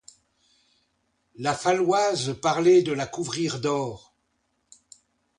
[1.37, 4.15] La Faloise parlait de la couvrir d'or.